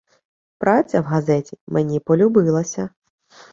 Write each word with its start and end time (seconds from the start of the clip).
Праця 0.57 1.01
в 1.01 1.03
газеті 1.05 1.57
мені 1.67 1.99
полюбилася 1.99 2.89